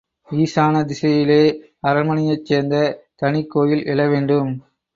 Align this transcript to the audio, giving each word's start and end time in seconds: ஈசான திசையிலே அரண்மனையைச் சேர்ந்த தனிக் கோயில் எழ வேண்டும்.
ஈசான 0.31 0.85
திசையிலே 0.85 1.43
அரண்மனையைச் 1.87 2.45
சேர்ந்த 2.45 2.75
தனிக் 3.15 3.49
கோயில் 3.49 3.85
எழ 3.85 4.09
வேண்டும். 4.09 4.51